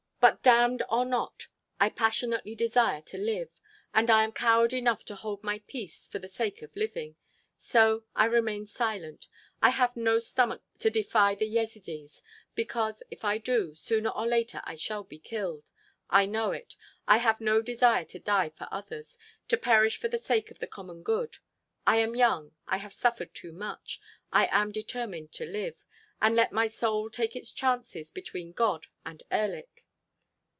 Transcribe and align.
"But 0.21 0.43
damned 0.43 0.83
or 0.87 1.03
not, 1.03 1.47
I 1.79 1.89
passionately 1.89 2.53
desire 2.53 3.01
to 3.01 3.17
live. 3.17 3.49
And 3.91 4.07
I 4.11 4.23
am 4.23 4.31
coward 4.31 4.71
enough 4.71 5.03
to 5.05 5.15
hold 5.15 5.43
my 5.43 5.63
peace 5.65 6.07
for 6.07 6.19
the 6.19 6.27
sake 6.27 6.61
of 6.61 6.75
living. 6.75 7.15
So—I 7.57 8.25
remain 8.25 8.67
silent. 8.67 9.27
I 9.63 9.69
have 9.69 9.97
no 9.97 10.19
stomach 10.19 10.61
to 10.77 10.91
defy 10.91 11.33
the 11.33 11.47
Yezidees; 11.47 12.21
because, 12.53 13.01
if 13.09 13.25
I 13.25 13.39
do, 13.39 13.73
sooner 13.73 14.11
or 14.11 14.27
later 14.27 14.61
I 14.63 14.75
shall 14.75 15.03
be 15.03 15.17
killed. 15.17 15.71
I 16.07 16.27
know 16.27 16.51
it. 16.51 16.75
I 17.07 17.17
have 17.17 17.41
no 17.41 17.63
desire 17.63 18.05
to 18.05 18.19
die 18.19 18.49
for 18.49 18.67
others—to 18.69 19.57
perish 19.57 19.97
for 19.97 20.07
the 20.07 20.19
sake 20.19 20.51
of 20.51 20.59
the 20.59 20.67
common 20.67 21.01
good. 21.01 21.37
I 21.87 21.95
am 21.97 22.15
young. 22.15 22.53
I 22.67 22.77
have 22.77 22.93
suffered 22.93 23.33
too 23.33 23.53
much; 23.53 23.99
I 24.31 24.45
am 24.51 24.71
determined 24.71 25.31
to 25.33 25.45
live—and 25.47 26.35
let 26.35 26.51
my 26.51 26.67
soul 26.67 27.09
take 27.09 27.35
its 27.35 27.51
chances 27.51 28.11
between 28.11 28.51
God 28.51 28.85
and 29.03 29.23
Erlik." 29.31 29.83